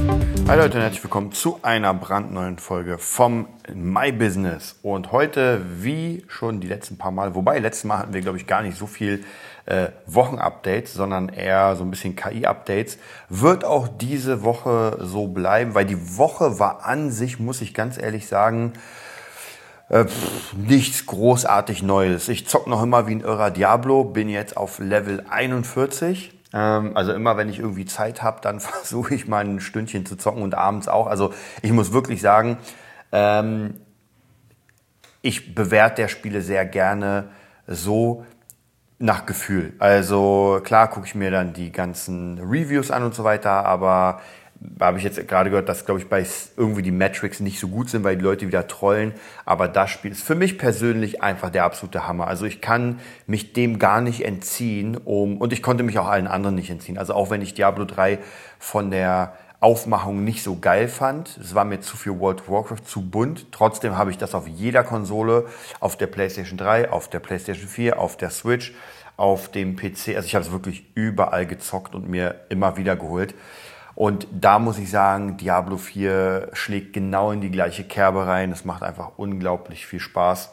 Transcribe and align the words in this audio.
Hi 0.00 0.56
Leute 0.56 0.78
und 0.78 0.82
herzlich 0.82 1.02
willkommen 1.04 1.32
zu 1.32 1.60
einer 1.62 1.92
brandneuen 1.94 2.58
Folge 2.58 2.98
vom 2.98 3.46
My 3.72 4.10
Business. 4.12 4.76
Und 4.82 5.12
heute, 5.12 5.62
wie 5.82 6.24
schon 6.28 6.60
die 6.60 6.68
letzten 6.68 6.96
paar 6.96 7.10
Mal, 7.10 7.34
wobei 7.34 7.58
letztes 7.58 7.84
Mal 7.84 7.98
hatten 7.98 8.14
wir, 8.14 8.20
glaube 8.20 8.38
ich, 8.38 8.46
gar 8.46 8.62
nicht 8.62 8.76
so 8.76 8.86
viel 8.86 9.24
äh, 9.66 9.88
Wochenupdates, 10.06 10.94
sondern 10.94 11.28
eher 11.28 11.76
so 11.76 11.84
ein 11.84 11.90
bisschen 11.90 12.16
KI-Updates, 12.16 12.98
wird 13.28 13.64
auch 13.64 13.88
diese 13.88 14.42
Woche 14.42 14.98
so 15.00 15.28
bleiben, 15.28 15.74
weil 15.74 15.84
die 15.84 16.16
Woche 16.16 16.58
war 16.58 16.84
an 16.86 17.10
sich, 17.10 17.38
muss 17.38 17.60
ich 17.60 17.74
ganz 17.74 17.96
ehrlich 17.96 18.26
sagen, 18.26 18.72
äh, 19.90 20.04
pff, 20.04 20.54
nichts 20.54 21.06
großartig 21.06 21.82
Neues. 21.82 22.28
Ich 22.28 22.48
zock 22.48 22.66
noch 22.66 22.82
immer 22.82 23.06
wie 23.06 23.16
ein 23.16 23.20
irrer 23.20 23.50
Diablo, 23.50 24.04
bin 24.04 24.28
jetzt 24.28 24.56
auf 24.56 24.78
Level 24.78 25.24
41. 25.28 26.39
Ähm, 26.52 26.96
also 26.96 27.12
immer, 27.12 27.36
wenn 27.36 27.48
ich 27.48 27.58
irgendwie 27.58 27.86
Zeit 27.86 28.22
habe, 28.22 28.40
dann 28.40 28.60
versuche 28.60 29.14
ich 29.14 29.28
mal 29.28 29.44
ein 29.44 29.60
Stündchen 29.60 30.06
zu 30.06 30.16
zocken 30.16 30.42
und 30.42 30.54
abends 30.54 30.88
auch. 30.88 31.06
Also 31.06 31.32
ich 31.62 31.72
muss 31.72 31.92
wirklich 31.92 32.20
sagen, 32.20 32.58
ähm, 33.12 33.80
ich 35.22 35.54
bewerte 35.54 36.02
der 36.02 36.08
Spiele 36.08 36.40
sehr 36.40 36.64
gerne 36.64 37.28
so, 37.66 38.24
nach 39.00 39.24
Gefühl. 39.24 39.72
Also 39.78 40.60
klar 40.62 40.88
gucke 40.88 41.06
ich 41.06 41.14
mir 41.14 41.30
dann 41.30 41.54
die 41.54 41.72
ganzen 41.72 42.38
Reviews 42.38 42.90
an 42.90 43.02
und 43.02 43.14
so 43.14 43.24
weiter, 43.24 43.64
aber 43.64 44.20
habe 44.78 44.98
ich 44.98 45.04
jetzt 45.04 45.26
gerade 45.26 45.50
gehört, 45.50 45.68
dass, 45.68 45.86
glaube 45.86 46.00
ich, 46.00 46.08
bei 46.08 46.24
irgendwie 46.56 46.82
die 46.82 46.90
Metrics 46.90 47.40
nicht 47.40 47.58
so 47.58 47.68
gut 47.68 47.88
sind, 47.88 48.04
weil 48.04 48.16
die 48.16 48.24
Leute 48.24 48.46
wieder 48.46 48.66
trollen. 48.66 49.14
Aber 49.44 49.68
das 49.68 49.90
Spiel 49.90 50.10
ist 50.10 50.22
für 50.22 50.34
mich 50.34 50.58
persönlich 50.58 51.22
einfach 51.22 51.50
der 51.50 51.64
absolute 51.64 52.06
Hammer. 52.06 52.26
Also 52.26 52.44
ich 52.44 52.60
kann 52.60 53.00
mich 53.26 53.52
dem 53.52 53.78
gar 53.78 54.00
nicht 54.00 54.24
entziehen, 54.24 54.96
um, 54.96 55.38
und 55.38 55.52
ich 55.52 55.62
konnte 55.62 55.82
mich 55.82 55.98
auch 55.98 56.08
allen 56.08 56.26
anderen 56.26 56.56
nicht 56.56 56.70
entziehen. 56.70 56.98
Also 56.98 57.14
auch 57.14 57.30
wenn 57.30 57.40
ich 57.40 57.54
Diablo 57.54 57.84
3 57.84 58.18
von 58.58 58.90
der 58.90 59.34
Aufmachung 59.60 60.24
nicht 60.24 60.42
so 60.42 60.58
geil 60.58 60.88
fand. 60.88 61.36
Es 61.36 61.54
war 61.54 61.66
mir 61.66 61.80
zu 61.80 61.96
viel 61.96 62.18
World 62.18 62.40
of 62.40 62.48
Warcraft, 62.48 62.84
zu 62.84 63.02
bunt. 63.02 63.52
Trotzdem 63.52 63.96
habe 63.96 64.10
ich 64.10 64.16
das 64.16 64.34
auf 64.34 64.48
jeder 64.48 64.84
Konsole, 64.84 65.46
auf 65.80 65.96
der 65.96 66.06
PlayStation 66.06 66.56
3, 66.56 66.90
auf 66.90 67.08
der 67.08 67.20
PlayStation 67.20 67.68
4, 67.68 67.98
auf 67.98 68.16
der 68.16 68.30
Switch, 68.30 68.72
auf 69.18 69.50
dem 69.50 69.76
PC. 69.76 70.16
Also 70.16 70.26
ich 70.26 70.34
habe 70.34 70.46
es 70.46 70.50
wirklich 70.50 70.86
überall 70.94 71.46
gezockt 71.46 71.94
und 71.94 72.08
mir 72.08 72.40
immer 72.48 72.78
wieder 72.78 72.96
geholt. 72.96 73.34
Und 74.00 74.26
da 74.32 74.58
muss 74.58 74.78
ich 74.78 74.88
sagen, 74.88 75.36
Diablo 75.36 75.76
4 75.76 76.52
schlägt 76.54 76.94
genau 76.94 77.32
in 77.32 77.42
die 77.42 77.50
gleiche 77.50 77.84
Kerbe 77.84 78.26
rein. 78.26 78.50
Es 78.50 78.64
macht 78.64 78.82
einfach 78.82 79.18
unglaublich 79.18 79.84
viel 79.84 80.00
Spaß. 80.00 80.52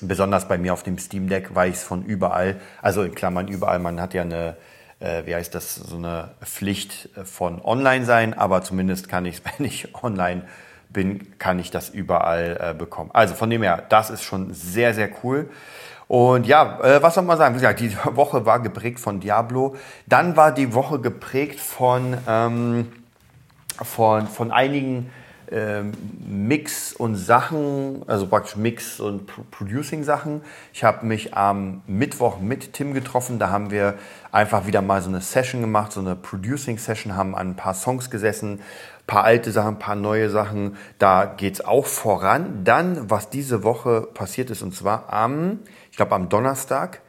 Besonders 0.00 0.48
bei 0.48 0.56
mir 0.56 0.72
auf 0.72 0.82
dem 0.82 0.96
Steam 0.96 1.28
Deck, 1.28 1.54
weil 1.54 1.68
ich 1.68 1.76
es 1.76 1.82
von 1.82 2.06
überall, 2.06 2.58
also 2.80 3.02
in 3.02 3.14
Klammern 3.14 3.48
überall, 3.48 3.80
man 3.80 4.00
hat 4.00 4.14
ja 4.14 4.22
eine 4.22 4.56
äh, 4.98 5.26
wie 5.26 5.34
heißt 5.34 5.54
das, 5.54 5.74
so 5.74 5.96
eine 5.96 6.30
Pflicht 6.42 7.10
von 7.24 7.60
online 7.62 8.06
sein, 8.06 8.32
aber 8.32 8.62
zumindest 8.62 9.10
kann 9.10 9.26
ich 9.26 9.40
es, 9.40 9.42
wenn 9.58 9.66
ich 9.66 9.94
online 10.02 10.44
bin, 10.88 11.38
kann 11.38 11.58
ich 11.58 11.70
das 11.70 11.90
überall 11.90 12.56
äh, 12.58 12.72
bekommen. 12.72 13.10
Also 13.12 13.34
von 13.34 13.50
dem 13.50 13.62
her, 13.62 13.84
das 13.90 14.08
ist 14.08 14.22
schon 14.22 14.54
sehr, 14.54 14.94
sehr 14.94 15.10
cool. 15.22 15.50
Und 16.08 16.46
ja, 16.46 16.80
äh, 16.82 17.02
was 17.02 17.14
soll 17.14 17.24
man 17.24 17.38
sagen? 17.38 17.54
Wie 17.54 17.60
gesagt, 17.60 17.80
die 17.80 17.96
Woche 18.16 18.46
war 18.46 18.60
geprägt 18.60 19.00
von 19.00 19.20
Diablo. 19.20 19.76
Dann 20.06 20.36
war 20.36 20.52
die 20.52 20.74
Woche 20.74 20.98
geprägt 20.98 21.60
von, 21.60 22.16
ähm, 22.26 22.92
von, 23.82 24.26
von 24.26 24.52
einigen 24.52 25.10
ähm, 25.50 25.92
Mix 26.26 26.94
und 26.94 27.16
Sachen, 27.16 28.02
also 28.06 28.26
praktisch 28.26 28.56
Mix 28.56 28.98
und 28.98 29.30
Producing-Sachen. 29.50 30.40
Ich 30.72 30.84
habe 30.84 31.04
mich 31.04 31.34
am 31.36 31.82
Mittwoch 31.86 32.40
mit 32.40 32.72
Tim 32.72 32.94
getroffen. 32.94 33.38
Da 33.38 33.50
haben 33.50 33.70
wir 33.70 33.94
einfach 34.32 34.66
wieder 34.66 34.80
mal 34.80 35.02
so 35.02 35.10
eine 35.10 35.20
Session 35.20 35.60
gemacht, 35.60 35.92
so 35.92 36.00
eine 36.00 36.16
Producing-Session, 36.16 37.14
haben 37.14 37.34
an 37.34 37.50
ein 37.50 37.56
paar 37.56 37.74
Songs 37.74 38.10
gesessen, 38.10 38.60
paar 39.06 39.24
alte 39.24 39.52
Sachen, 39.52 39.78
paar 39.78 39.96
neue 39.96 40.30
Sachen. 40.30 40.76
Da 40.98 41.24
geht's 41.24 41.60
auch 41.60 41.86
voran. 41.86 42.64
Dann, 42.64 43.10
was 43.10 43.30
diese 43.30 43.62
Woche 43.62 44.08
passiert 44.14 44.50
ist, 44.50 44.62
und 44.62 44.74
zwar 44.74 45.12
am, 45.12 45.60
ich 45.90 45.96
glaube 45.96 46.14
am 46.14 46.28
Donnerstag, 46.28 47.00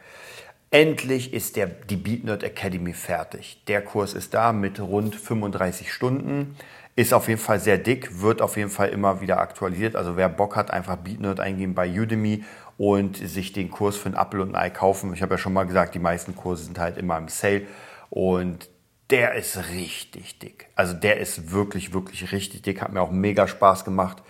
Endlich 0.70 1.32
ist 1.32 1.56
der, 1.56 1.68
die 1.68 1.96
BeatNerd 1.96 2.42
Academy 2.42 2.92
fertig. 2.92 3.62
Der 3.68 3.82
Kurs 3.82 4.14
ist 4.14 4.34
da 4.34 4.52
mit 4.52 4.80
rund 4.80 5.14
35 5.14 5.92
Stunden. 5.92 6.56
Ist 6.96 7.14
auf 7.14 7.28
jeden 7.28 7.40
Fall 7.40 7.60
sehr 7.60 7.78
dick, 7.78 8.20
wird 8.20 8.42
auf 8.42 8.56
jeden 8.56 8.70
Fall 8.70 8.88
immer 8.88 9.20
wieder 9.20 9.38
aktualisiert. 9.38 9.94
Also 9.94 10.16
wer 10.16 10.28
Bock 10.28 10.56
hat, 10.56 10.72
einfach 10.72 10.96
BeatNerd 10.96 11.40
eingeben 11.40 11.74
bei 11.74 11.88
Udemy 11.88 12.42
und 12.78 13.16
sich 13.16 13.52
den 13.52 13.70
Kurs 13.70 13.96
für 13.96 14.08
ein 14.08 14.14
Apple 14.16 14.42
und 14.42 14.54
ein 14.54 14.56
Ei 14.56 14.70
kaufen. 14.70 15.14
Ich 15.14 15.22
habe 15.22 15.34
ja 15.34 15.38
schon 15.38 15.52
mal 15.52 15.64
gesagt, 15.64 15.94
die 15.94 15.98
meisten 16.00 16.34
Kurse 16.34 16.64
sind 16.64 16.78
halt 16.78 16.98
immer 16.98 17.16
im 17.16 17.28
Sale 17.28 17.62
und 18.10 18.68
der 19.10 19.34
ist 19.34 19.56
richtig 19.70 20.38
dick. 20.38 20.68
Also 20.74 20.92
der 20.92 21.18
ist 21.18 21.52
wirklich, 21.52 21.92
wirklich 21.92 22.32
richtig 22.32 22.62
dick. 22.62 22.80
Hat 22.80 22.92
mir 22.92 23.00
auch 23.00 23.10
mega 23.10 23.46
Spaß 23.46 23.84
gemacht, 23.84 24.22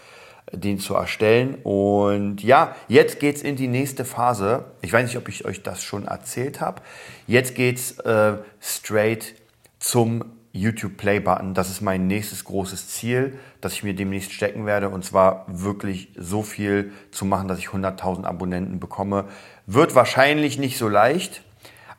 den 0.53 0.79
zu 0.79 0.95
erstellen. 0.95 1.57
Und 1.63 2.43
ja, 2.43 2.77
jetzt 2.89 3.19
geht's 3.19 3.43
in 3.43 3.57
die 3.57 3.69
nächste 3.69 4.05
Phase. 4.05 4.65
Ich 4.83 4.93
weiß 4.93 5.07
nicht, 5.07 5.17
ob 5.17 5.29
ich 5.29 5.45
euch 5.45 5.63
das 5.63 5.83
schon 5.83 6.07
erzählt 6.07 6.61
habe. 6.61 6.83
Jetzt 7.27 7.55
geht's 7.55 7.99
äh, 8.01 8.35
straight 8.61 9.35
zum 9.79 10.25
YouTube 10.53 10.97
Play 10.97 11.21
Button. 11.21 11.55
Das 11.55 11.71
ist 11.71 11.81
mein 11.81 12.07
nächstes 12.07 12.45
großes 12.45 12.89
Ziel, 12.89 13.39
das 13.61 13.75
ich 13.75 13.83
mir 13.83 13.95
demnächst 13.95 14.33
stecken 14.33 14.67
werde. 14.67 14.89
Und 14.89 15.05
zwar 15.05 15.47
wirklich 15.49 16.09
so 16.17 16.43
viel 16.43 16.93
zu 17.11 17.25
machen, 17.25 17.49
dass 17.49 17.59
ich 17.59 17.69
100.000 17.69 18.25
Abonnenten 18.25 18.81
bekomme. 18.81 19.27
Wird 19.67 19.95
wahrscheinlich 19.95 20.59
nicht 20.59 20.79
so 20.79 20.89
leicht, 20.89 21.43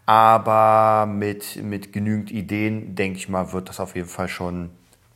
aber 0.07 1.05
mit, 1.05 1.61
mit 1.61 1.91
genügend 1.91 2.31
Ideen, 2.31 2.95
denke 2.95 3.19
ich 3.19 3.27
mal, 3.27 3.51
wird 3.51 3.67
das 3.67 3.81
auf 3.81 3.93
jeden 3.93 4.07
Fall 4.07 4.29
schon, 4.29 4.69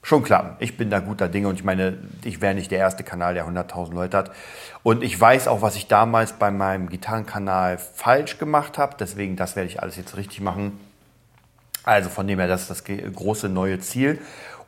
schon 0.04 0.22
klappen. 0.22 0.58
Ich 0.60 0.76
bin 0.76 0.90
da 0.90 1.00
guter 1.00 1.30
Dinge 1.30 1.48
und 1.48 1.56
ich 1.56 1.64
meine, 1.64 1.98
ich 2.26 2.42
wäre 2.42 2.54
nicht 2.54 2.72
der 2.72 2.80
erste 2.80 3.06
Kanal, 3.06 3.34
der 3.34 3.48
100.000 3.48 3.94
Leute 3.94 4.18
hat. 4.18 4.32
Und 4.84 5.02
ich 5.02 5.20
weiß 5.20 5.48
auch, 5.48 5.62
was 5.62 5.78
ich 5.78 5.88
damals 5.88 6.34
bei 6.34 6.52
meinem 6.52 6.90
Gitarrenkanal 6.90 7.78
falsch 7.78 8.38
gemacht 8.38 8.78
habe. 8.78 8.98
Deswegen, 9.00 9.38
das 9.38 9.56
werde 9.56 9.70
ich 9.70 9.82
alles 9.82 9.96
jetzt 9.96 10.18
richtig 10.18 10.42
machen. 10.42 10.78
Also 11.84 12.10
von 12.10 12.28
dem 12.28 12.40
her, 12.40 12.50
das 12.50 12.64
ist 12.64 12.70
das 12.70 12.84
große 12.84 13.48
neue 13.48 13.80
Ziel. 13.80 14.20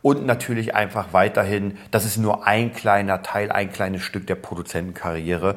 Und 0.01 0.25
natürlich 0.25 0.73
einfach 0.73 1.07
weiterhin, 1.11 1.77
das 1.91 2.05
ist 2.05 2.15
nur 2.15 2.47
ein 2.47 2.73
kleiner 2.73 3.23
Teil, 3.23 3.51
ein 3.51 3.73
kleines 3.73 4.03
Stück 4.03 4.25
der 4.25 4.35
Produzentenkarriere. 4.35 5.55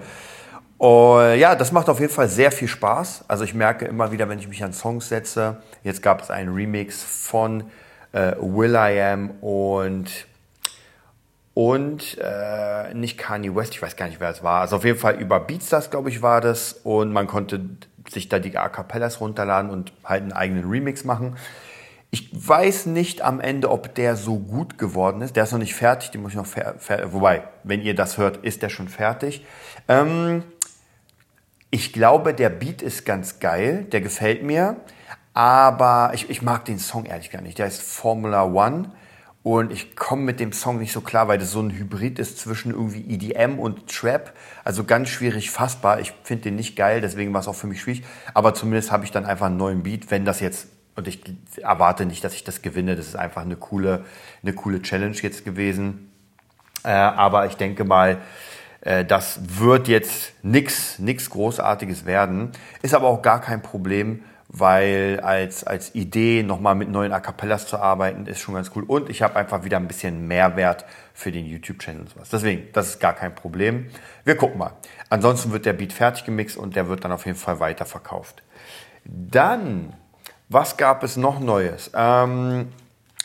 Und 0.78 1.38
ja, 1.38 1.54
das 1.54 1.72
macht 1.72 1.88
auf 1.88 2.00
jeden 2.00 2.12
Fall 2.12 2.28
sehr 2.28 2.53
viel 2.53 2.69
Spaß. 2.69 3.25
Also 3.28 3.44
ich 3.44 3.54
merke 3.54 3.87
immer 3.87 4.12
wieder, 4.12 4.28
wenn 4.28 4.38
ich 4.38 4.48
mich 4.48 4.62
an 4.62 4.72
Songs 4.72 5.09
setze, 5.09 5.56
jetzt 5.82 6.03
gab 6.03 6.22
es 6.22 6.31
einen 6.31 6.54
Remix 6.54 7.03
von 7.03 7.64
äh, 8.12 8.32
Will 8.38 8.75
I 8.75 9.00
Am 9.00 9.31
und 9.41 10.26
und 11.54 12.19
äh, 12.19 12.92
nicht 12.92 13.16
Kanye 13.16 13.54
West, 13.54 13.72
ich 13.72 13.81
weiß 13.81 13.97
gar 13.97 14.09
nicht, 14.09 14.20
wer 14.20 14.28
es 14.28 14.42
war. 14.42 14.60
Also 14.60 14.76
auf 14.76 14.84
jeden 14.84 14.98
Fall 14.98 15.14
über 15.14 15.41
Beatstars, 15.41 15.91
glaube 15.91 16.10
ich, 16.10 16.20
war 16.20 16.42
das. 16.42 16.75
Und 16.84 17.14
man 17.14 17.26
konnte 17.26 17.60
sich 18.10 18.28
da 18.28 18.38
die 18.38 18.58
A 18.58 18.69
Cappellas 18.69 19.22
runterladen 19.22 19.70
und 19.70 19.91
halt 20.04 20.20
einen 20.20 20.34
eigenen 20.34 20.69
Remix 20.69 21.04
machen. 21.04 21.38
Ich 22.16 22.31
weiß 22.32 22.87
nicht 22.87 23.21
am 23.21 23.41
Ende, 23.41 23.71
ob 23.71 23.94
der 23.94 24.16
so 24.16 24.38
gut 24.38 24.78
geworden 24.78 25.21
ist. 25.21 25.37
Der 25.37 25.44
ist 25.44 25.53
noch 25.53 25.59
nicht 25.59 25.75
fertig, 25.75 26.12
den 26.12 26.22
muss 26.22 26.31
ich 26.31 26.38
noch 26.38 26.47
fertig. 26.47 27.12
Wobei, 27.12 27.43
wenn 27.62 27.82
ihr 27.82 27.94
das 27.94 28.16
hört, 28.16 28.38
ist 28.38 28.62
der 28.62 28.71
schon 28.71 28.88
fertig. 28.88 29.44
Ähm, 29.87 30.43
ich 31.71 31.93
glaube, 31.93 32.32
der 32.32 32.49
Beat 32.49 32.81
ist 32.81 33.05
ganz 33.05 33.38
geil, 33.38 33.84
der 33.93 34.00
gefällt 34.00 34.43
mir. 34.43 34.76
Aber 35.34 36.12
ich, 36.15 36.31
ich 36.31 36.41
mag 36.41 36.65
den 36.65 36.78
Song 36.78 37.05
ehrlich 37.05 37.31
gar 37.31 37.43
nicht. 37.43 37.59
Der 37.59 37.66
ist 37.66 37.82
Formula 37.82 38.47
One. 38.47 38.93
Und 39.43 39.71
ich 39.71 39.94
komme 39.94 40.23
mit 40.23 40.41
dem 40.41 40.55
Song 40.55 40.79
nicht 40.79 40.93
so 40.93 41.02
klar, 41.02 41.29
weil 41.29 41.37
das 41.37 41.50
so 41.50 41.61
ein 41.61 41.70
Hybrid 41.70 42.19
ist 42.19 42.38
zwischen 42.38 42.73
irgendwie 42.73 43.02
EDM 43.12 43.58
und 43.58 43.88
Trap. 43.88 44.32
Also 44.64 44.85
ganz 44.85 45.11
schwierig 45.11 45.50
fassbar. 45.50 46.00
Ich 46.00 46.14
finde 46.23 46.44
den 46.44 46.56
nicht 46.56 46.76
geil, 46.76 47.02
deswegen 47.02 47.35
war 47.35 47.43
es 47.43 47.46
auch 47.46 47.55
für 47.55 47.67
mich 47.67 47.82
schwierig. 47.82 48.05
Aber 48.32 48.55
zumindest 48.55 48.91
habe 48.91 49.05
ich 49.05 49.11
dann 49.11 49.26
einfach 49.26 49.49
einen 49.49 49.58
neuen 49.58 49.82
Beat, 49.82 50.11
wenn 50.11 50.25
das 50.25 50.41
jetzt, 50.41 50.69
und 50.96 51.08
ich 51.08 51.20
erwarte 51.62 52.06
nicht, 52.06 52.25
dass 52.25 52.34
ich 52.34 52.44
das 52.44 52.62
gewinne. 52.62 52.96
Das 52.96 53.06
ist 53.06 53.16
einfach 53.16 53.43
eine 53.43 53.56
coole, 53.56 54.04
eine 54.43 54.52
coole 54.52 54.82
Challenge 54.82 55.16
jetzt 55.16 55.44
gewesen. 55.44 56.10
Äh, 56.84 56.90
aber 56.90 57.46
ich 57.46 57.56
denke 57.56 57.84
mal, 57.84 58.19
äh, 58.81 59.04
das 59.04 59.40
wird 59.60 59.88
jetzt 59.88 60.32
nichts 60.43 60.98
nix 60.98 61.31
Großartiges 61.31 62.06
werden. 62.06 62.50
Ist 62.82 62.94
aber 62.94 63.08
auch 63.08 63.22
gar 63.22 63.40
kein 63.40 63.62
Problem 63.62 64.22
weil 64.48 65.20
als, 65.20 65.64
als 65.64 65.94
Idee 65.94 66.43
nochmal 66.43 66.75
mit 66.75 66.88
neuen 66.88 67.12
A 67.12 67.20
Cappellas 67.20 67.66
zu 67.66 67.78
arbeiten, 67.78 68.26
ist 68.26 68.40
schon 68.40 68.54
ganz 68.54 68.70
cool. 68.75 68.84
Und 68.84 69.10
ich 69.10 69.22
habe 69.22 69.37
einfach 69.37 69.64
wieder 69.64 69.76
ein 69.76 69.88
bisschen 69.88 70.26
Mehrwert 70.28 70.84
für 71.12 71.32
den 71.32 71.46
YouTube-Channel 71.46 72.02
und 72.02 72.10
sowas. 72.10 72.28
Deswegen, 72.31 72.69
das 72.72 72.88
ist 72.88 73.00
gar 73.00 73.12
kein 73.12 73.34
Problem. 73.34 73.88
Wir 74.25 74.37
gucken 74.37 74.58
mal. 74.58 74.72
Ansonsten 75.10 75.52
wird 75.52 75.66
der 75.66 75.72
Beat 75.72 75.93
fertig 75.93 76.25
gemixt 76.25 76.56
und 76.56 76.76
der 76.76 76.88
wird 76.88 77.04
dann 77.04 77.12
auf 77.12 77.26
jeden 77.26 77.38
Fall 77.38 77.60
weiterverkauft. 77.60 78.43
Dann, 79.04 79.94
was 80.48 80.76
gab 80.76 81.02
es 81.02 81.16
noch 81.16 81.40
Neues? 81.40 81.90
Ähm, 81.94 82.69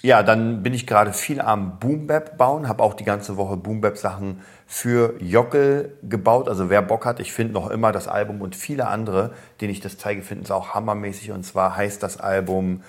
ja, 0.03 0.23
dann 0.23 0.63
bin 0.63 0.73
ich 0.73 0.87
gerade 0.87 1.13
viel 1.13 1.39
am 1.39 1.77
Boombap 1.77 2.35
bauen, 2.37 2.67
habe 2.67 2.81
auch 2.81 2.95
die 2.95 3.03
ganze 3.03 3.37
Woche 3.37 3.55
Boombap 3.55 3.97
Sachen 3.97 4.41
für 4.65 5.13
Jockel 5.21 5.95
gebaut. 6.01 6.49
Also 6.49 6.71
wer 6.71 6.81
Bock 6.81 7.05
hat, 7.05 7.19
ich 7.19 7.31
finde 7.31 7.53
noch 7.53 7.69
immer 7.69 7.91
das 7.91 8.07
Album 8.07 8.41
und 8.41 8.55
viele 8.55 8.87
andere, 8.87 9.33
denen 9.59 9.71
ich 9.71 9.79
das 9.79 9.99
zeige, 9.99 10.23
finden 10.23 10.45
es 10.45 10.51
auch 10.51 10.73
hammermäßig. 10.73 11.31
Und 11.31 11.43
zwar 11.43 11.75
heißt 11.75 12.01
das 12.01 12.17
Album 12.17 12.81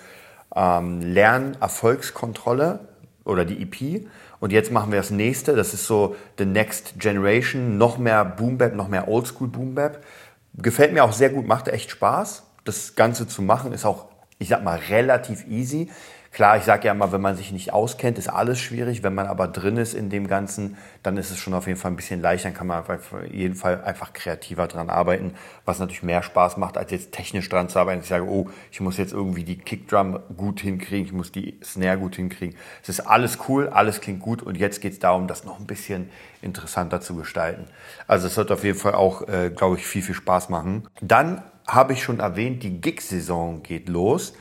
ähm, 0.57 1.01
Lernerfolgskontrolle 1.01 2.81
oder 3.25 3.45
die 3.45 3.61
EP. 3.61 4.07
Und 4.41 4.51
jetzt 4.51 4.73
machen 4.73 4.91
wir 4.91 4.99
das 4.99 5.11
nächste. 5.11 5.55
Das 5.55 5.75
ist 5.75 5.87
so 5.87 6.17
The 6.39 6.47
Next 6.47 6.95
Generation. 6.99 7.77
Noch 7.77 7.99
mehr 7.99 8.25
Boombap, 8.25 8.75
noch 8.75 8.89
mehr 8.89 9.07
Oldschool 9.09 9.49
Boombap. 9.49 10.03
Gefällt 10.55 10.95
mir 10.95 11.05
auch 11.05 11.13
sehr 11.13 11.29
gut, 11.29 11.47
macht 11.47 11.69
echt 11.69 11.91
Spaß. 11.91 12.45
Das 12.65 12.95
Ganze 12.95 13.27
zu 13.27 13.43
machen 13.43 13.73
ist 13.73 13.85
auch, 13.85 14.12
ich 14.43 14.49
sag 14.49 14.63
mal, 14.65 14.79
relativ 14.91 15.47
easy. 15.49 15.89
Klar, 16.33 16.57
ich 16.57 16.65
sage 16.65 16.87
ja 16.87 16.95
immer, 16.95 17.13
wenn 17.13 17.21
man 17.21 17.37
sich 17.37 17.53
nicht 17.53 17.75
auskennt, 17.75 18.17
ist 18.17 18.29
alles 18.29 18.59
schwierig. 18.59 19.03
Wenn 19.03 19.15
man 19.15 19.27
aber 19.27 19.49
drin 19.49 19.77
ist 19.77 19.93
in 19.93 20.09
dem 20.09 20.29
Ganzen, 20.29 20.79
dann 21.03 21.19
ist 21.19 21.31
es 21.31 21.37
schon 21.37 21.53
auf 21.53 21.67
jeden 21.67 21.79
Fall 21.79 21.91
ein 21.91 21.97
bisschen 21.97 22.23
leichter. 22.23 22.49
Dann 22.49 22.57
kann 22.57 22.67
man 22.67 22.79
auf 22.79 22.89
jeden 23.31 23.55
Fall 23.55 23.85
einfach 23.85 24.15
kreativer 24.15 24.67
dran 24.67 24.89
arbeiten, 24.89 25.35
was 25.67 25.79
natürlich 25.79 26.03
mehr 26.03 26.23
Spaß 26.23 26.57
macht, 26.57 26.79
als 26.79 26.91
jetzt 26.91 27.13
technisch 27.13 27.51
dran 27.51 27.69
zu 27.69 27.79
arbeiten. 27.79 28.01
Ich 28.01 28.09
sage, 28.09 28.25
oh, 28.25 28.49
ich 28.71 28.81
muss 28.81 28.97
jetzt 28.97 29.13
irgendwie 29.13 29.45
die 29.45 29.59
Kickdrum 29.59 30.21
gut 30.35 30.61
hinkriegen, 30.61 31.05
ich 31.05 31.13
muss 31.13 31.33
die 31.33 31.61
Snare 31.63 31.99
gut 31.99 32.17
hinkriegen. 32.17 32.57
Es 32.83 32.89
ist 32.89 33.01
alles 33.01 33.39
cool, 33.49 33.69
alles 33.69 34.01
klingt 34.01 34.21
gut 34.21 34.43
und 34.43 34.57
jetzt 34.57 34.81
geht 34.81 34.95
es 34.95 34.99
darum, 34.99 35.27
das 35.27 35.45
noch 35.45 35.61
ein 35.61 35.67
bisschen 35.67 36.09
interessanter 36.41 37.03
zu 37.03 37.15
gestalten. 37.15 37.67
Also 38.07 38.27
es 38.27 38.37
wird 38.39 38.51
auf 38.51 38.65
jeden 38.65 38.79
Fall 38.79 38.95
auch, 38.95 39.29
äh, 39.29 39.51
glaube 39.51 39.77
ich, 39.77 39.87
viel, 39.87 40.03
viel 40.03 40.15
Spaß 40.15 40.49
machen. 40.49 40.89
Dann 41.03 41.43
habe 41.67 41.93
ich 41.93 42.03
schon 42.03 42.21
erwähnt, 42.21 42.63
die 42.63 42.81
Gig-Saison 42.81 43.63
geht 43.63 43.89
los. 43.89 44.35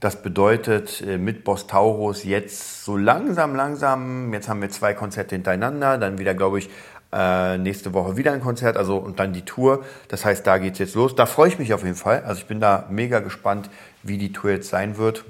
Das 0.00 0.20
bedeutet 0.20 1.00
äh, 1.00 1.16
mit 1.16 1.44
Boss 1.44 1.66
Taurus 1.66 2.24
jetzt 2.24 2.84
so 2.84 2.96
langsam, 2.96 3.54
langsam, 3.54 4.34
jetzt 4.34 4.48
haben 4.50 4.60
wir 4.60 4.68
zwei 4.68 4.92
Konzerte 4.92 5.34
hintereinander, 5.34 5.96
dann 5.96 6.18
wieder, 6.18 6.34
glaube 6.34 6.58
ich, 6.58 6.68
äh, 7.10 7.56
nächste 7.56 7.94
Woche 7.94 8.16
wieder 8.16 8.32
ein 8.32 8.40
Konzert, 8.40 8.76
also 8.76 8.98
und 8.98 9.18
dann 9.18 9.32
die 9.32 9.46
Tour. 9.46 9.82
Das 10.08 10.24
heißt, 10.24 10.46
da 10.46 10.58
geht 10.58 10.74
es 10.74 10.78
jetzt 10.78 10.94
los. 10.94 11.14
Da 11.14 11.24
freue 11.24 11.48
ich 11.48 11.58
mich 11.58 11.72
auf 11.72 11.84
jeden 11.84 11.94
Fall. 11.94 12.22
Also 12.24 12.40
ich 12.40 12.46
bin 12.46 12.60
da 12.60 12.86
mega 12.90 13.20
gespannt, 13.20 13.70
wie 14.02 14.18
die 14.18 14.32
Tour 14.32 14.50
jetzt 14.50 14.68
sein 14.68 14.98
wird. 14.98 15.24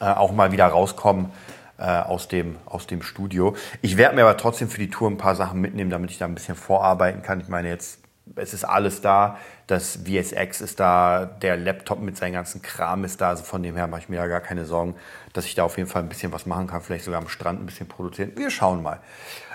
Äh, 0.00 0.04
auch 0.04 0.32
mal 0.32 0.52
wieder 0.52 0.66
rauskommen 0.66 1.30
aus, 1.78 2.28
dem, 2.28 2.56
aus 2.64 2.86
dem 2.86 3.02
Studio. 3.02 3.54
Ich 3.82 3.98
werde 3.98 4.16
mir 4.16 4.22
aber 4.22 4.38
trotzdem 4.38 4.70
für 4.70 4.78
die 4.78 4.88
Tour 4.88 5.10
ein 5.10 5.18
paar 5.18 5.34
Sachen 5.34 5.60
mitnehmen, 5.60 5.90
damit 5.90 6.10
ich 6.10 6.16
da 6.16 6.24
ein 6.24 6.34
bisschen 6.34 6.54
vorarbeiten 6.54 7.20
kann. 7.20 7.38
Ich 7.38 7.48
meine, 7.48 7.68
jetzt 7.68 8.00
es 8.34 8.54
ist 8.54 8.64
alles 8.64 9.00
da. 9.00 9.38
Das 9.66 10.00
VSX 10.04 10.60
ist 10.60 10.80
da, 10.80 11.24
der 11.24 11.56
Laptop 11.56 12.00
mit 12.00 12.16
seinem 12.16 12.32
ganzen 12.32 12.62
Kram 12.62 13.04
ist 13.04 13.20
da. 13.20 13.28
Also 13.30 13.44
von 13.44 13.62
dem 13.62 13.76
her 13.76 13.86
mache 13.86 14.00
ich 14.02 14.08
mir 14.08 14.16
ja 14.16 14.26
gar 14.26 14.40
keine 14.40 14.64
Sorgen, 14.64 14.94
dass 15.32 15.44
ich 15.46 15.54
da 15.54 15.64
auf 15.64 15.76
jeden 15.76 15.88
Fall 15.88 16.02
ein 16.02 16.08
bisschen 16.08 16.32
was 16.32 16.46
machen 16.46 16.66
kann. 16.66 16.80
Vielleicht 16.80 17.04
sogar 17.04 17.20
am 17.20 17.28
Strand 17.28 17.60
ein 17.60 17.66
bisschen 17.66 17.88
produzieren. 17.88 18.32
Wir 18.36 18.50
schauen 18.50 18.82
mal. 18.82 19.00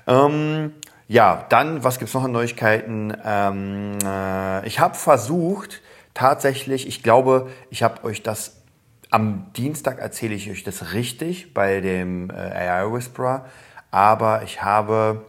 Ähm, 0.07 0.73
ja, 1.07 1.45
dann, 1.49 1.83
was 1.83 1.99
gibt 1.99 2.09
es 2.09 2.13
noch 2.13 2.23
an 2.23 2.31
Neuigkeiten? 2.31 3.13
Ähm, 3.25 3.97
äh, 4.03 4.65
ich 4.65 4.79
habe 4.79 4.95
versucht, 4.95 5.81
tatsächlich, 6.13 6.87
ich 6.87 7.03
glaube, 7.03 7.49
ich 7.69 7.83
habe 7.83 8.03
euch 8.05 8.23
das 8.23 8.61
am 9.11 9.51
Dienstag 9.57 9.99
erzähle 9.99 10.33
ich 10.35 10.49
euch 10.49 10.63
das 10.63 10.93
richtig 10.93 11.53
bei 11.53 11.81
dem 11.81 12.29
äh, 12.29 12.33
AI 12.33 12.93
Whisperer, 12.93 13.45
aber 13.91 14.43
ich 14.43 14.63
habe 14.63 15.25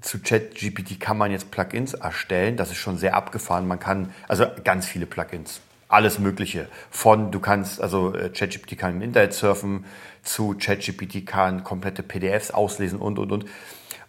zu 0.00 0.20
ChatGPT 0.20 1.00
kann 1.00 1.18
man 1.18 1.30
jetzt 1.30 1.50
Plugins 1.50 1.94
erstellen. 1.94 2.56
Das 2.56 2.70
ist 2.70 2.76
schon 2.76 2.98
sehr 2.98 3.14
abgefahren. 3.14 3.66
Man 3.66 3.80
kann, 3.80 4.12
also 4.28 4.46
ganz 4.64 4.86
viele 4.86 5.06
Plugins, 5.06 5.60
alles 5.88 6.18
Mögliche. 6.18 6.68
Von, 6.90 7.30
du 7.30 7.40
kannst, 7.40 7.80
also 7.80 8.14
äh, 8.14 8.30
ChatGPT 8.30 8.78
kann 8.78 8.96
im 8.96 9.02
Internet 9.02 9.34
surfen, 9.34 9.84
zu 10.22 10.56
ChatGPT 10.58 11.26
kann 11.26 11.64
komplette 11.64 12.02
PDFs 12.02 12.50
auslesen 12.50 12.98
und, 12.98 13.18
und, 13.18 13.32
und. 13.32 13.46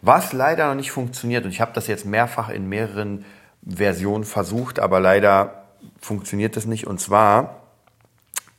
Was 0.02 0.32
leider 0.32 0.68
noch 0.68 0.74
nicht 0.74 0.92
funktioniert, 0.92 1.44
und 1.44 1.50
ich 1.50 1.60
habe 1.60 1.72
das 1.74 1.86
jetzt 1.86 2.06
mehrfach 2.06 2.48
in 2.48 2.68
mehreren 2.68 3.24
Versionen 3.66 4.24
versucht, 4.24 4.78
aber 4.80 5.00
leider 5.00 5.64
funktioniert 6.00 6.56
das 6.56 6.66
nicht. 6.66 6.86
Und 6.86 7.00
zwar 7.00 7.60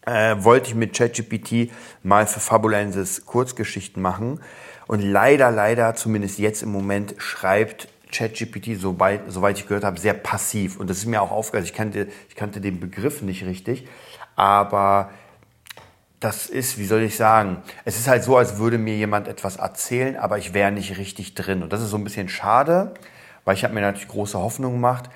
äh, 0.06 0.36
wollte 0.40 0.70
ich 0.70 0.76
mit 0.76 0.96
ChatGPT 0.96 1.72
mal 2.04 2.28
für 2.28 2.40
Fabulensis 2.40 3.26
Kurzgeschichten 3.26 4.02
machen. 4.02 4.40
Und 4.88 5.02
leider, 5.02 5.52
leider, 5.52 5.96
zumindest 5.96 6.40
jetzt 6.40 6.64
im 6.64 6.72
Moment, 6.72 7.16
schreibt 7.18 7.88
ChatGPT, 8.12 8.78
soweit, 8.80 9.22
soweit 9.30 9.58
ich 9.58 9.68
gehört 9.68 9.84
habe, 9.84 10.00
sehr 10.00 10.14
passiv. 10.14 10.80
Und 10.80 10.90
das 10.90 10.98
ist 10.98 11.06
mir 11.06 11.22
auch 11.22 11.32
aufgefallen. 11.32 11.66
Ich 11.66 11.74
kannte, 11.74 12.08
ich 12.30 12.36
kannte 12.36 12.62
den 12.62 12.80
Begriff 12.80 13.22
nicht 13.22 13.46
richtig. 13.46 13.88
Aber 14.36 15.12
das 16.20 16.46
ist, 16.46 16.78
wie 16.78 16.86
soll 16.86 17.02
ich 17.02 17.18
sagen, 17.18 17.64
es 17.84 17.98
ist 17.98 18.08
halt 18.08 18.24
so, 18.24 18.38
als 18.38 18.58
würde 18.58 18.78
mir 18.78 18.96
jemand 18.96 19.28
etwas 19.28 19.58
erzählen, 19.58 20.18
aber 20.18 20.38
ich 20.38 20.54
wäre 20.54 20.72
nicht 20.72 20.98
richtig 20.98 21.34
drin. 21.34 21.64
Und 21.64 21.74
das 21.74 21.82
ist 21.82 21.90
so 21.90 21.98
ein 21.98 22.04
bisschen 22.04 22.30
schade, 22.30 22.94
weil 23.44 23.56
ich 23.56 23.64
habe 23.64 23.74
mir 23.74 23.82
natürlich 23.82 24.08
große 24.08 24.38
Hoffnung 24.38 24.74
gemacht. 24.74 25.10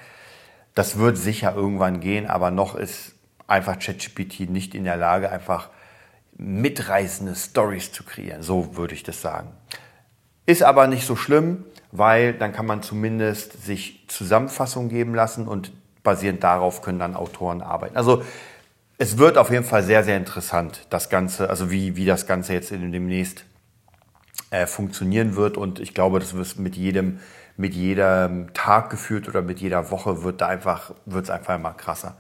Das 0.74 0.98
wird 0.98 1.18
sicher 1.18 1.56
irgendwann 1.56 2.00
gehen, 2.00 2.28
aber 2.28 2.50
noch 2.50 2.76
ist 2.76 3.14
einfach 3.48 3.78
ChatGPT 3.78 4.50
nicht 4.50 4.74
in 4.74 4.84
der 4.84 4.98
Lage, 4.98 5.30
einfach 5.32 5.70
mitreißende 6.38 7.36
Stories 7.36 7.92
zu 7.92 8.04
kreieren. 8.04 8.42
So 8.42 8.76
würde 8.76 8.94
ich 8.94 9.04
das 9.04 9.22
sagen. 9.22 9.52
Ist 10.46 10.64
aber 10.64 10.88
nicht 10.88 11.06
so 11.06 11.16
schlimm, 11.16 11.66
weil 11.92 12.34
dann 12.34 12.54
kann 12.54 12.66
man 12.66 12.84
zumindest 12.84 13.66
sich 13.66 14.06
Zusammenfassungen 14.08 14.90
geben 14.90 15.16
lassen 15.16 15.48
und 15.48 15.72
basierend 16.04 16.44
darauf 16.44 16.82
können 16.82 17.00
dann 17.00 17.16
Autoren 17.16 17.62
arbeiten. 17.62 17.98
Also 17.98 18.24
es 18.98 19.18
wird 19.18 19.38
auf 19.38 19.50
jeden 19.50 19.66
Fall 19.66 19.84
sehr, 19.84 20.04
sehr 20.04 20.18
interessant, 20.18 20.86
das 20.90 21.10
Ganze, 21.10 21.50
also 21.50 21.72
wie, 21.72 21.96
wie 21.96 22.06
das 22.06 22.28
Ganze 22.28 22.54
jetzt 22.54 22.72
in 22.72 22.92
demnächst 22.92 23.46
äh, 24.52 24.68
funktionieren 24.68 25.36
wird. 25.36 25.58
Und 25.58 25.80
ich 25.80 25.94
glaube, 25.94 26.20
das 26.20 26.34
wird 26.34 26.60
mit 26.60 26.76
jedem, 26.76 27.20
mit 27.58 27.74
jedem 27.74 28.54
Tag 28.54 28.90
geführt 28.90 29.28
oder 29.28 29.42
mit 29.42 29.60
jeder 29.60 29.92
Woche 29.92 30.24
wird 30.24 30.42
da 30.42 30.48
einfach, 30.48 30.94
wird 31.06 31.26
es 31.26 31.30
einfach 31.30 31.56
immer 31.56 31.74
krasser. 31.74 32.16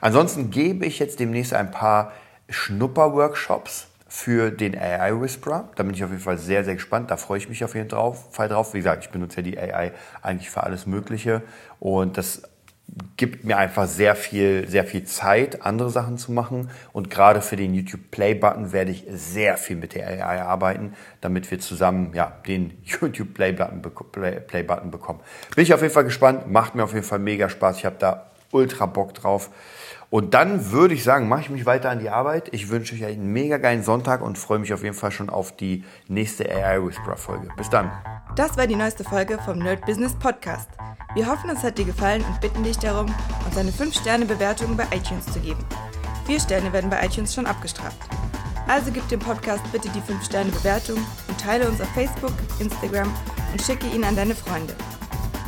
Ansonsten 0.00 0.50
gebe 0.50 0.86
ich 0.86 0.98
jetzt 0.98 1.18
demnächst 1.18 1.54
ein 1.54 1.70
paar 1.70 2.12
Schnupper-Workshops 2.50 3.86
für 4.08 4.50
den 4.50 4.76
AI 4.76 5.20
Whisperer. 5.20 5.70
Da 5.76 5.84
bin 5.84 5.94
ich 5.94 6.02
auf 6.02 6.10
jeden 6.10 6.22
Fall 6.22 6.36
sehr, 6.36 6.64
sehr 6.64 6.74
gespannt. 6.74 7.10
Da 7.10 7.16
freue 7.16 7.38
ich 7.38 7.48
mich 7.48 7.62
auf 7.64 7.74
jeden 7.74 7.88
Fall 7.88 8.48
drauf. 8.48 8.74
Wie 8.74 8.78
gesagt, 8.78 9.04
ich 9.04 9.10
benutze 9.10 9.36
ja 9.36 9.42
die 9.42 9.58
AI 9.58 9.92
eigentlich 10.20 10.50
für 10.50 10.64
alles 10.64 10.86
Mögliche 10.86 11.42
und 11.78 12.18
das 12.18 12.42
gibt 13.16 13.44
mir 13.44 13.56
einfach 13.56 13.86
sehr 13.86 14.16
viel, 14.16 14.66
sehr 14.68 14.84
viel 14.84 15.04
Zeit, 15.04 15.62
andere 15.62 15.90
Sachen 15.90 16.18
zu 16.18 16.32
machen. 16.32 16.70
Und 16.92 17.10
gerade 17.10 17.40
für 17.40 17.56
den 17.56 17.74
YouTube 17.74 18.10
Play 18.10 18.34
Button 18.34 18.72
werde 18.72 18.90
ich 18.90 19.04
sehr 19.10 19.56
viel 19.56 19.76
mit 19.76 19.94
der 19.94 20.08
AI 20.08 20.42
arbeiten, 20.42 20.94
damit 21.20 21.50
wir 21.50 21.60
zusammen 21.60 22.12
ja, 22.14 22.32
den 22.46 22.78
YouTube 22.84 23.34
Play 23.34 23.52
Button, 23.52 23.82
Play 24.10 24.62
Button 24.62 24.90
bekommen. 24.90 25.20
Bin 25.54 25.62
ich 25.62 25.74
auf 25.74 25.82
jeden 25.82 25.94
Fall 25.94 26.04
gespannt. 26.04 26.50
Macht 26.50 26.74
mir 26.74 26.84
auf 26.84 26.94
jeden 26.94 27.06
Fall 27.06 27.18
mega 27.18 27.48
Spaß. 27.48 27.78
Ich 27.78 27.84
habe 27.84 27.96
da 27.98 28.30
ultra 28.52 28.86
Bock 28.86 29.14
drauf. 29.14 29.50
Und 30.10 30.34
dann 30.34 30.72
würde 30.72 30.94
ich 30.94 31.04
sagen, 31.04 31.28
mache 31.28 31.42
ich 31.42 31.50
mich 31.50 31.66
weiter 31.66 31.88
an 31.88 32.00
die 32.00 32.10
Arbeit. 32.10 32.48
Ich 32.52 32.68
wünsche 32.68 32.96
euch 32.96 33.04
einen 33.04 33.32
mega 33.32 33.58
geilen 33.58 33.84
Sonntag 33.84 34.22
und 34.22 34.38
freue 34.38 34.58
mich 34.58 34.74
auf 34.74 34.82
jeden 34.82 34.96
Fall 34.96 35.12
schon 35.12 35.30
auf 35.30 35.54
die 35.54 35.84
nächste 36.08 36.50
AI 36.50 36.84
Whisperer 36.84 37.16
Folge. 37.16 37.48
Bis 37.56 37.70
dann. 37.70 37.92
Das 38.34 38.56
war 38.56 38.66
die 38.66 38.74
neueste 38.74 39.04
Folge 39.04 39.38
vom 39.44 39.58
Nerd 39.58 39.86
Business 39.86 40.14
Podcast. 40.14 40.68
Wir 41.14 41.26
hoffen, 41.26 41.50
es 41.50 41.62
hat 41.62 41.78
dir 41.78 41.84
gefallen 41.84 42.24
und 42.24 42.40
bitten 42.40 42.64
dich 42.64 42.78
darum, 42.78 43.06
uns 43.46 43.56
eine 43.56 43.70
5-Sterne-Bewertung 43.70 44.76
bei 44.76 44.84
iTunes 44.94 45.26
zu 45.26 45.38
geben. 45.40 45.64
Vier 46.26 46.40
Sterne 46.40 46.72
werden 46.72 46.90
bei 46.90 47.04
iTunes 47.04 47.34
schon 47.34 47.46
abgestraft. 47.46 47.98
Also 48.66 48.92
gib 48.92 49.08
dem 49.08 49.18
Podcast 49.20 49.62
bitte 49.72 49.88
die 49.88 50.00
5-Sterne-Bewertung 50.00 50.98
und 51.28 51.40
teile 51.40 51.68
uns 51.68 51.80
auf 51.80 51.88
Facebook, 51.88 52.34
Instagram 52.60 53.12
und 53.50 53.62
schicke 53.62 53.86
ihn 53.88 54.04
an 54.04 54.14
deine 54.14 54.34
Freunde. 54.34 54.74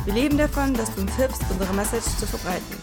Wir 0.05 0.13
leben 0.13 0.37
davon, 0.37 0.73
dass 0.73 0.93
du 0.93 1.01
uns 1.01 1.15
hilfst, 1.15 1.43
unsere 1.49 1.73
Message 1.73 2.17
zu 2.17 2.27
verbreiten. 2.27 2.82